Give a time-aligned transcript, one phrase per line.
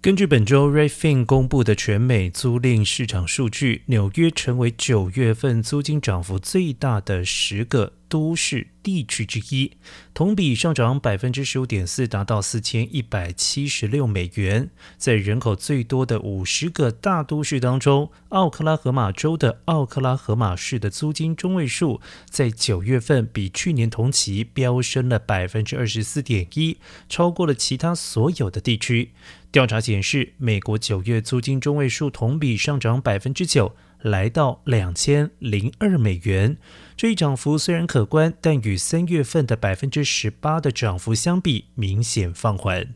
[0.00, 9.72] 根据本周 Redfin 公布的全美租赁市场数据，纽约成为九月份租金涨幅最大的十个都市地区之一，
[10.14, 14.70] 同比上涨百分之十五点四，达到四千一百七十六美元。
[14.96, 26.78] 在人口最多的五十个大都市当中，奥克拉荷马州的奥克拉荷马市的租金中位数在九月份比去年同期飙升了百分之二十四点一，
[27.08, 29.12] 超过了其他所有的地区。
[29.50, 36.56] 调查显示，美国九月租金中位数同比上涨百分之九，来到两千零二美元。
[36.96, 42.94] 这一涨幅虽然可观，但与三月份的百分之十八的涨幅相比，明显放缓。